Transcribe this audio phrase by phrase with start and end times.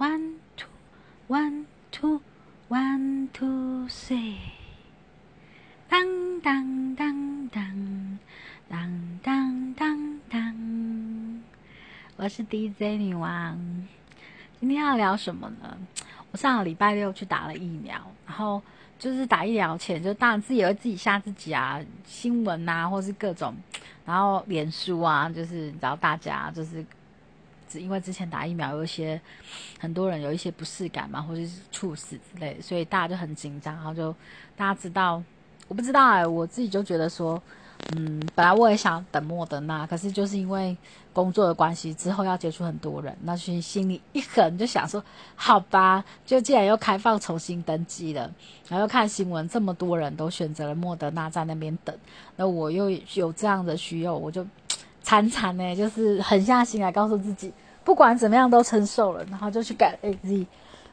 [0.00, 0.66] one two
[1.28, 2.22] one two
[2.70, 4.36] one two three，
[5.90, 8.18] 当当当当
[8.66, 11.42] 当当当当，
[12.16, 13.86] 我是 DJ 女王。
[14.58, 15.76] 今天要聊什么呢？
[16.32, 18.62] 我上个礼拜六去打了疫苗，然后
[18.98, 23.54] 就是打疫苗前，就当然自己会自己吓自己啊，新闻啊，或是各种，
[24.06, 26.82] 然后脸书啊，就是找大家就是
[27.78, 29.20] 因为之前打疫苗有一些
[29.78, 34.12] 很多人有一些不适感嘛，或者是猝死之类，所以大家就很紧张，然后就
[34.56, 35.22] 大家知道，
[35.68, 37.40] 我不知道哎，我自己就觉得说。
[37.96, 40.76] 嗯，本来我也想等莫德纳，可是就是因为
[41.14, 45.02] 工作的关系，之后要接触很多人，那心心里一狠，就想说，
[45.34, 48.30] 好吧，就既然又开放重新登记了，
[48.68, 51.96] 然后又看新闻，这么多人都选择了莫德纳在那边等，
[52.36, 54.46] 那我又有这样的需要，我就
[55.02, 57.50] 惨惨呢，就是狠下心来告诉自己，
[57.90, 60.46] 不管怎么样都承受了，然后就去改 A Z。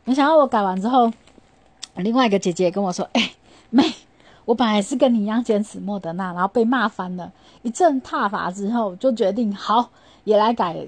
[0.03, 1.13] 没想到我改完之后，
[1.97, 3.33] 另外一个姐姐跟我说，哎，
[3.69, 3.83] 妹。
[4.45, 7.31] 我本来是跟你一样坚持莫德纳，然后被骂翻了，
[7.61, 9.91] 一阵挞伐之后，就决定好
[10.23, 10.87] 也来改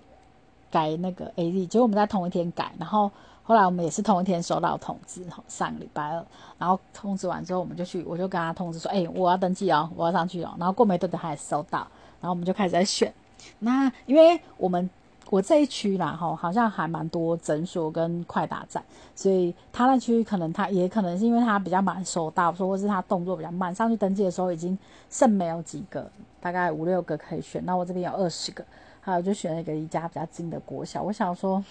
[0.71, 1.67] 改那个 A Z。
[1.67, 3.11] 结果我们在同一天改，然后
[3.43, 6.25] 后来我们也是同一天收到通知，上礼拜二，
[6.57, 10.55] 然后通知完之后，我们就去，我就跟他通知说，哎，我要登记哦，我要上去哦。
[10.57, 11.85] 然后过没多久他也收到，
[12.19, 13.13] 然后我们就开始在选。
[13.59, 14.89] 那因为我们。
[15.30, 24.75] 我这一区啦，哈，好像还蛮多诊所跟快打站，所以他那区可能他也可能是因为他比较慢收到，说或是他动作比较慢，上去登记的时候已经
[25.08, 26.09] 剩没有几个，
[26.41, 27.63] 大概五六个可以选。
[27.63, 28.66] 那我这边有二十个，
[29.02, 31.03] 还有就选了一个离家比较近的国小。
[31.03, 31.64] 我想说，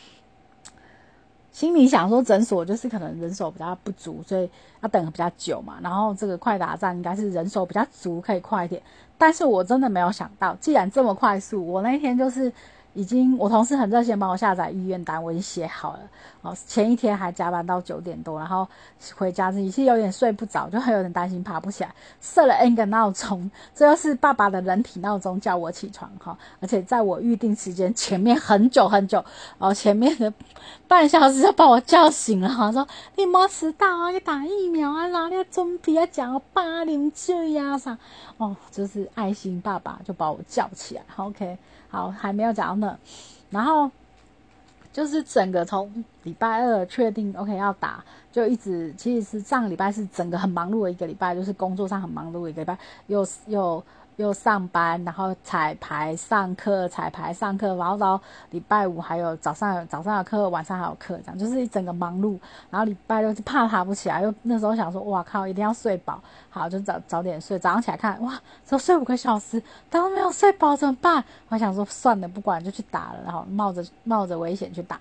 [1.50, 4.48] 心里想说诊所就是可能人手比较不足，所以
[4.82, 5.78] 要等比较久嘛。
[5.82, 8.80] 然后这个快打站应该是人手比较足，可以快一点。
[9.18, 12.52] 但是我真的没有想到，既然这么快速，我那天就是。
[12.94, 16.00] 已经，我同事很热心帮我下载医院单，我已经写好了。
[16.40, 18.66] 哦，前一天还加班到九点多，然后
[19.16, 29.24] 回家自己是有点睡不着，就很有点担心爬不起来，设了 N 个闹钟，这又是爸爸的人体闹钟叫我起床哈，而且在我预定时间前面很久很久，
[29.58, 30.32] 哦，前面的
[30.86, 37.98] 半小时就把我叫醒了哈，说你莫迟到啊，要打疫苗啊，然后要准备要讲八零岁呀啥，
[38.38, 41.58] 哦，就是爱心爸爸就把我叫起来，OK。
[41.88, 42.98] 好，还没有讲到那，
[43.50, 43.90] 然后
[44.92, 53.82] 就是整个从礼拜二确定 OK 要打，就一直其实是上个礼拜是整个很忙碌的一个礼拜，就是工作上很忙碌一个礼拜，又又。
[54.18, 62.36] 又上班，然后彩排上课，彩排上课，然后到礼拜五还有早上早上有课，晚上还有课，这样就是一整个忙碌。
[62.68, 67.56] 然后礼拜六就怕爬不起来，又那时候想说，哇靠，一定要睡饱，好就早早点睡。
[67.60, 68.36] 早上起来看，哇，
[68.66, 71.22] 只睡五个小时，都没有睡饱怎么办？
[71.48, 74.98] 我想说算了，不管就去打了，然后冒着冒着危险去打。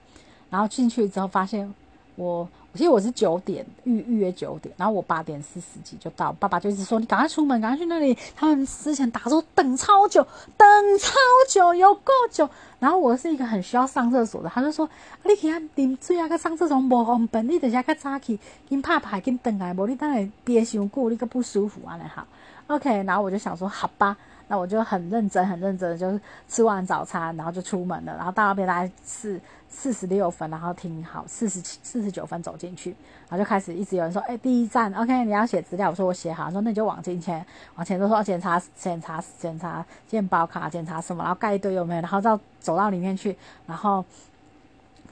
[0.50, 1.74] 然后进去之后发现
[2.16, 2.48] 我。
[2.74, 8.16] 其实我是九点预预约九点，然后我八点四十几就到，爸爸就一直说你赶快出门，赶快去那里。
[8.36, 10.22] 他们之前打说等超久，
[10.56, 10.68] 等
[11.00, 11.16] 超
[11.50, 12.48] 久，有够久。
[12.80, 14.88] 然后我是一个很需要上厕所的，他就说
[15.24, 18.40] 你去啊啉水啊，去上厕所无方便，你等下较早起，
[18.70, 22.28] 紧拍牌紧等来，无你等下憋伤久，你个不舒服啊，你好。
[22.68, 24.16] OK，然后我就想说好吧。
[24.50, 28.16] 那我就很认真、很认真的，就是吃完早餐，然后就出门了。
[28.16, 32.90] 然后到那边大概是四十六分，然后停好四十七、四十九分走进进去，
[33.30, 37.46] 然后就开始一直有人说：“哎，第一站，OK，你要写资料。”我说：“我写好。”说：“那你就往进前，
[37.76, 42.02] 往前都说检查、检查、检查健保卡，检查什么，然后盖一堆有没有？
[42.02, 43.36] 然后到走到里面去，
[43.66, 44.04] 然后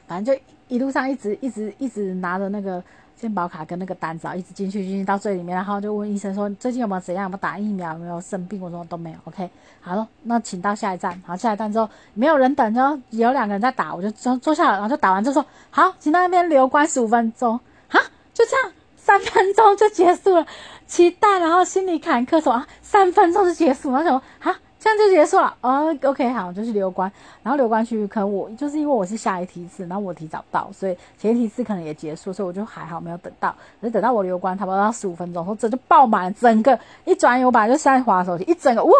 [0.07, 2.83] 反正就一路上一直、一直、一直拿着那个。”
[3.17, 8.61] 健保卡跟那个单子啊，一直进去进去到最里面，然后就问医生说最近有没有怎样，有没有打疫苗，有没有生病？
[8.61, 9.17] 我说都没有。
[9.23, 9.49] OK，
[9.81, 11.19] 好了，那请到下一站。
[11.25, 17.59] 好，下一站之后没有人等，然后有两个人在打，我就坐坐下来，然后就打完就说好，请到那边留观十五分钟。
[17.87, 17.99] 哈，
[18.33, 20.45] 就这样，三分钟就结束了，
[20.85, 24.55] 期待，然后心里坎坷说啊，三分钟就结束，然后说哈。
[24.85, 33.49] 这样就结束了哦，OK，好，就是留观，然后留观区可能我就是因为我是下一梯次，然后我提早到，所以前一梯次可能也结束，所以我就还好没有等到，
[33.81, 38.93] 可是等到我留观差不多要十五分钟，说这就爆满，整个一转眼我本来就在滑手机，一整个哇，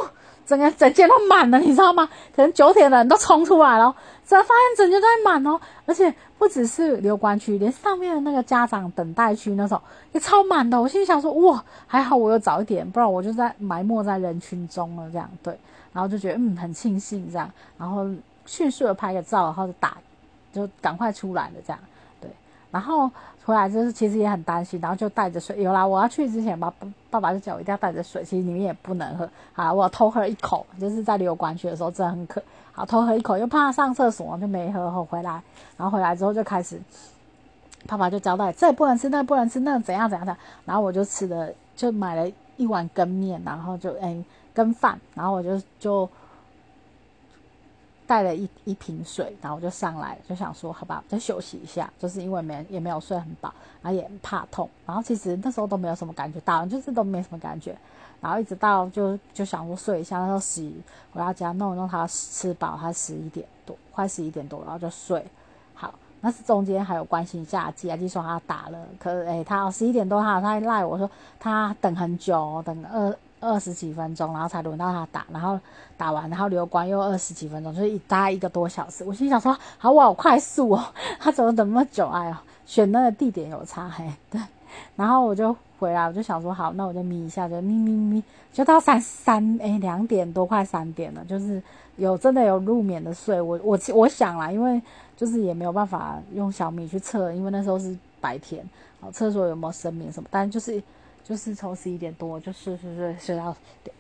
[0.44, 2.10] 整个整间都满了，你知道吗？
[2.36, 9.80] 可能九点的人都冲出来了，才发现整间都在满哦，而且不只是留观区，连上面的那个家长等待区那种
[10.14, 15.56] 也超满的，我心里想说哇，还好我有早一点，不然我就在埋没在人群中了，这样对。
[15.96, 18.06] 然后就觉得嗯很庆幸这样，然后
[18.46, 19.96] 迅速的拍个照，然后就打，
[20.52, 21.80] 就赶快出来了这样，
[22.20, 22.30] 对。
[22.70, 23.10] 然后
[23.46, 25.64] 回来就是其实也很担心，然后就带着水。
[25.64, 26.74] 有啦，我要去之前，爸
[27.10, 29.30] 爸爸就叫我一定要带着水，其实你们也不能喝。
[29.54, 32.44] 好，我偷喝一口，就是在旅游馆去的时候真的很渴，
[32.74, 34.92] 好偷喝一口，又怕上厕所就没喝。
[34.92, 35.42] 后回来，
[35.78, 36.78] 然后回来之后就开始
[37.88, 40.36] 爸爸就交代这不能吃，那不能吃，那怎样怎样的。
[40.66, 44.18] 然后我就吃了，就买了一碗羹面，然后就哎
[44.56, 46.10] 跟饭，然后我就就。
[48.08, 57.76] 带了一一瓶水，然后我就上来，就想说，好吧，再休息一下，就是因为没也没有睡很饱，然后也怕痛，然后其实那时候都没有什么感觉，打完就是都没什么感觉，
[58.22, 60.72] 然后一直到就就想说睡一下，那时候十
[61.14, 65.26] 回到家弄一弄，他吃饱，他十一点多，快十一点多，然后就睡。
[66.26, 73.16] 好，那是中间还有关心一下，吉亚基说他打了，可是哎，他十一点多他他赖我说他等很久，等二。
[73.42, 75.60] 二十几分钟，然后才轮到他打，然后
[75.96, 79.04] 打完，然后留观又二十几分钟，就是一大概一个多小时。
[79.04, 80.84] 我心想说，好，哇好快速哦，
[81.20, 82.08] 他怎么等那么久？
[82.08, 82.36] 哎呦，
[82.66, 84.42] 选那个地点有差嘿，对。
[84.96, 85.56] 然后我就
[85.86, 91.62] 回来，我就想说，好，那我就眯一下，就眯眯眯，就到三三哎两点多，快三点了，就是
[91.96, 93.40] 有真的有入眠的睡。
[93.40, 94.82] 我我我想啦，因为
[95.16, 98.68] 就是也没有办法用小米去测，因为那时候是白天，
[99.02, 100.82] 哦，厕所有没有声明什么，但就是。
[101.28, 103.56] 就是从十一点多就睡睡睡睡到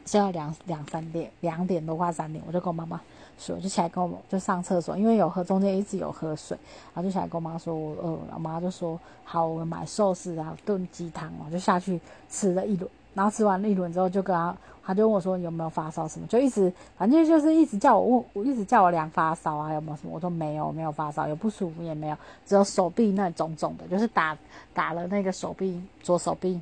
[0.05, 3.01] 睡到两两三点两点多快三点，我就跟我妈妈
[3.37, 6.57] 说，我就起来跟我们就上厕所，因为有喝中间一直有喝水，
[6.93, 11.99] 然后就起来跟我妈说我饿了，我妈就说好，我们买寿司啊炖鸡汤哦，就下去
[12.29, 24.37] 吃了一轮，然后吃完了一轮之后就跟他，他就问我说有没有发烧什么，就一直反正就是一直叫我问，我一直叫我量发烧啊有没有什么，我说没有没有发烧，有不舒服也没有，只有手臂那肿肿的，就是打
[24.73, 26.61] 打了那个手臂左手臂。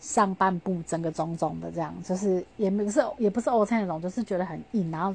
[0.00, 5.14] 上半部整个肿肿的，这样就是也不是也不是 O 菜那种，就是觉得很硬，然后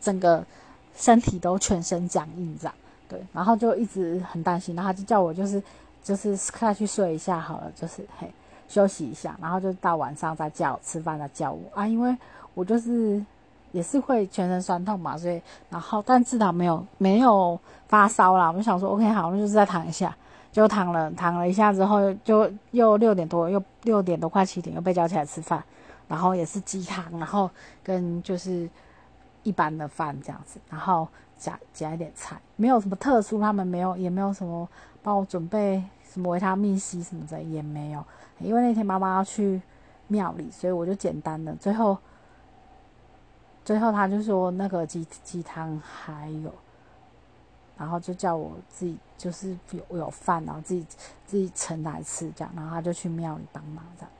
[0.00, 0.44] 整个
[0.94, 2.74] 身体都全身僵硬这样，
[3.08, 5.62] 对，然后就一直很担心，然后他就叫我就是
[6.02, 8.32] 就是下去睡一下好了，就是嘿
[8.68, 12.16] 休息一下，然后就到晚上再叫吃饭再叫我啊，因为
[12.54, 13.20] 我就是
[13.72, 20.16] 也是会全身酸痛嘛，所以然后但至少没有没有发烧啦，我就想说 OK 好，那就是再躺一下。
[20.52, 25.62] 就躺了躺了一下之后，就又六点多，又六点多快七点又被叫起来吃饭，
[26.08, 27.48] 然后也是鸡汤，然后
[27.84, 28.68] 跟就是
[29.44, 31.06] 一般的饭这样子，然后
[31.38, 34.68] 加加一点菜，没有什么特殊，他们没有也没有什么
[35.02, 38.04] 帮我准备什么维他命 C 什么的也没有，
[38.40, 39.62] 因为那天妈妈要去
[40.08, 41.96] 庙里，所以我就简单的，最后
[43.64, 46.52] 最后他就说那个鸡鸡汤还有。
[47.80, 50.86] 然后就叫我自己，就是有有饭，然后自己
[51.26, 52.52] 自己盛来吃这样。
[52.54, 54.10] 然后他就去庙里帮忙这样，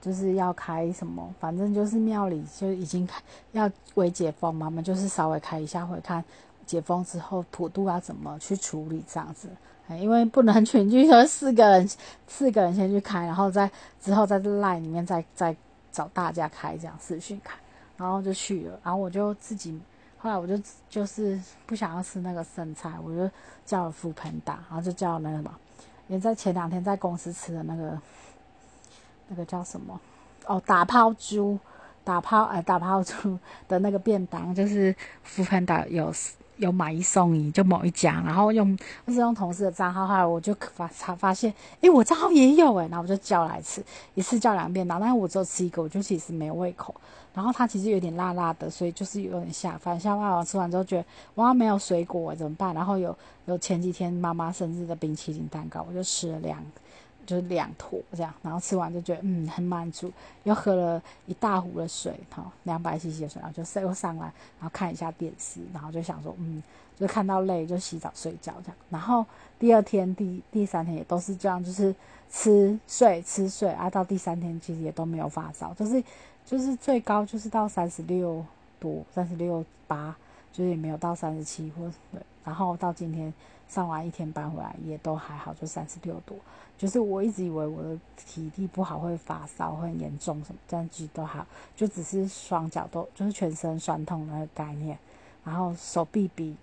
[0.00, 3.20] 就是要开什么，反正就是庙里就已经开
[3.52, 6.24] 要为解封嘛，我们就是稍微开一下会，看
[6.64, 9.50] 解封之后普渡要怎么去处理这样子。
[9.90, 11.86] 因为不能全剧说四个人，
[12.26, 13.70] 四个人先去开，然后再
[14.00, 15.54] 之后在赖里面再再
[15.90, 17.58] 找大家开这样视讯开，
[17.98, 19.78] 然后就去了，然后我就自己。
[20.22, 20.56] 后来我就
[20.88, 21.36] 就是
[21.66, 23.28] 不想要吃那个剩菜，我就
[23.66, 25.52] 叫了副盆打，然后就叫那个什么，
[26.06, 28.00] 也在前两天在公司吃的那个，
[29.26, 30.00] 那个叫什么？
[30.46, 31.58] 哦，打抛猪，
[32.04, 33.36] 打抛呃，打抛猪
[33.66, 36.12] 的那个便当，就是副盆打有。
[36.62, 46.94] 有买一送一，就某一家，然后用我是用同事的账号，后来我就发发发现，哎，我账号也有哎，然后我就叫来吃，一次叫两遍，然后但是我只有吃一个，我就其实没有胃口，
[47.34, 51.04] 然后它其实有点辣辣的，所以就是有点下饭，下饭完吃完之后觉得
[51.34, 52.72] 哇没有水果怎么办？
[52.74, 53.16] 然后有
[53.46, 56.81] 有前几天妈妈生日的冰淇淋蛋糕，我就吃了两个。
[57.26, 60.10] 就是两坨这样，然后吃完就觉得嗯很满足，
[60.44, 64.24] 又喝了一大壶的水，哈，两百 CC 的水，然后就又上来，
[64.58, 66.62] 然后看一下电视，然后就想说嗯，
[66.98, 69.24] 就看到累就洗澡睡觉这样，然后
[69.58, 71.94] 第二天第第三天也都是这样，就是
[72.30, 76.02] 吃睡吃睡，啊到第三天其实也都没有发烧，就是
[76.44, 78.44] 就是最高就是到三十六
[78.80, 80.14] 多，三十六八，
[80.52, 83.32] 就是也没有到三十七或对，然后到今天。
[83.68, 86.38] 上完一天班回来也都还好，就三十六度。
[86.76, 94.98] 就是我一直以为我的体力不好会发烧会很严重什么，但其实都好，就只是双脚都就是全身酸痛那个概念，
[95.42, 96.54] 然后手臂比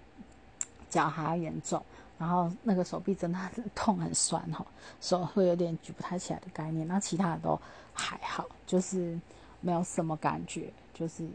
[0.87, 1.83] 脚还要严重，
[2.19, 4.63] 然后那个手臂真的很痛很酸哈，
[5.01, 6.87] 手会有点举不太起来的概念。
[6.87, 7.59] 那其他的都
[7.91, 9.19] 还好，就是
[9.61, 11.27] 没有什么感觉，就是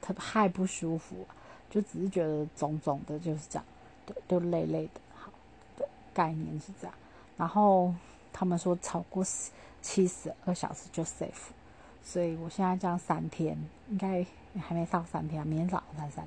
[0.00, 1.26] 特太不舒服，
[1.70, 3.64] 就只是觉得肿肿的，就是这样，
[4.06, 5.00] 对，就累累的。
[5.14, 5.30] 好，
[5.76, 5.88] 的。
[6.14, 6.94] 概念是这样，
[7.36, 7.94] 然后
[8.32, 9.24] 他们说超过
[9.80, 11.52] 七十二小时就 safe，
[12.02, 13.56] 所以我现在这样三天，
[13.88, 14.26] 应该
[14.58, 16.26] 还没到三天啊，明天早上才三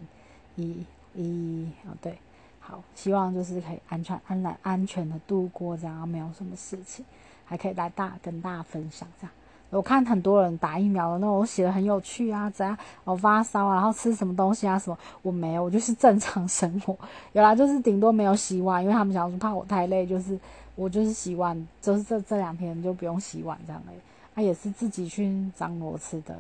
[0.56, 2.18] 一一哦对，
[2.62, 7.04] 好，希望就是可以安全安然安全的度过，这样没有什么事情，
[7.44, 9.34] 还可以来大跟大家分享这样，
[9.72, 16.96] 我看很多人打疫苗的那种写的很有趣啊，怎样我发烧啊，然后吃什么东西啊什么，我没有，我就是正常生活。
[17.32, 20.38] 有啦，就是顶多没有洗碗，因为他们想说怕我太累，就是
[20.76, 23.94] 我就是洗碗，就是这这两天就不用洗碗这样嘞。
[24.36, 26.38] 他也是自己去张罗吃的，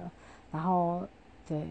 [0.51, 1.03] 然后
[1.47, 1.65] 对，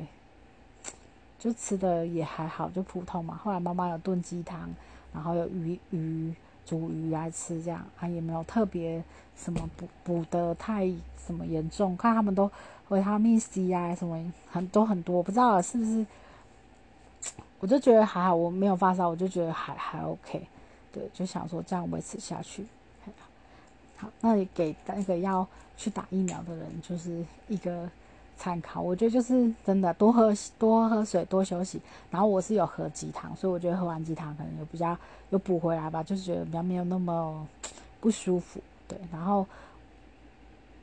[1.38, 3.38] 就吃的也还好，就普通嘛。
[3.43, 4.69] 后来妈妈有炖鸡汤，
[5.14, 6.35] 然后有鱼鱼
[6.70, 9.02] 煮鱼来吃，这样啊也没有特别
[9.36, 10.88] 什么补补的太。
[11.26, 11.96] 什么严重？
[11.96, 12.50] 看他们都
[12.88, 16.04] 维他命 C 啊，什么很多很多，不知道是不是？
[17.60, 20.44] 我就觉得还好，我没有发烧，我就觉得还还 OK。
[20.90, 22.64] 对，就想说这样维持下去。
[23.96, 25.46] 好，那你给那个要
[25.76, 27.88] 去打疫苗的人就是一个
[28.40, 28.80] 参考。
[28.80, 31.80] 我觉得就是真的多喝多喝水，多休息。
[32.11, 34.97] 然后我是有喝鸡汤，所以我觉得喝完鸡汤可能有比较
[35.28, 37.47] 有补回来吧，就是觉得比较没有那么
[38.00, 38.59] 不舒服。
[38.88, 39.47] 对，然后。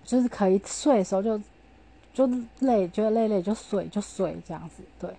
[0.09, 1.37] 就是可以睡的时候就
[2.13, 2.25] 就
[2.59, 5.13] 累，觉得累累就睡就睡这样子，对，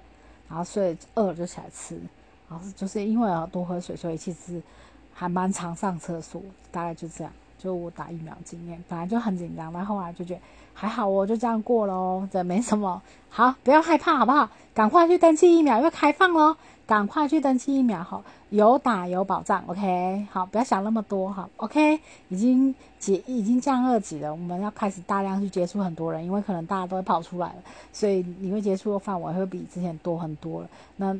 [0.48, 2.00] 然后睡饿了就起来吃，
[2.48, 4.62] 然后就是因为要多喝水，所以其实
[5.12, 6.40] 还蛮常上厕所，
[6.72, 7.30] 大概就这样。
[7.58, 10.40] 就我打疫苗经验，本来就很紧张，但后来就觉得
[10.72, 13.02] 还好哦，就这样过了哦，这没什么。
[13.28, 14.48] 好，不要害怕，好不好？
[14.72, 16.56] 赶快去登记疫苗，又开放喽！
[16.86, 20.26] 赶快去登记疫苗，好，有打有保障，OK。
[20.30, 22.00] 好，不要想那么多，哈 OK。
[22.28, 27.56] 已经解，已经降二级了，我们要开始大量去接触很多人，因为可能大家都会跑出来了，
[27.92, 30.68] 所以你会接触的范围会比之前多很多了。
[30.96, 31.18] 那。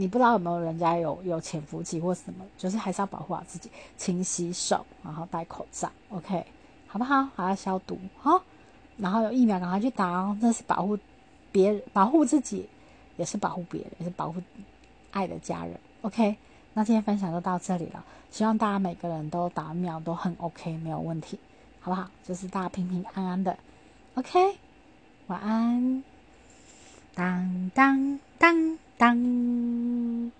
[0.00, 6.46] 你不知道有没有人家有有潜伏期或什么，就是还是要保护好自己，勤洗手，然后戴口罩，OK，
[6.86, 7.28] 好不好？
[7.34, 8.40] 还要消毒，好，
[8.96, 10.96] 然后有疫苗赶快去打哦，这是保护
[11.50, 12.68] 别人，保护自己，
[13.16, 14.40] 也是保护别人，也是保护
[15.10, 16.36] 爱的家人，OK。
[16.74, 21.36] 那今天分享就到这里了，希望大家每个人都打疫苗都很 OK，没有问题，
[21.80, 22.08] 好不好？
[22.24, 23.58] 就是大家平平安安的
[24.14, 24.56] ，OK，
[25.26, 26.04] 晚安，
[27.16, 28.78] 当当当。
[28.98, 30.32] 当。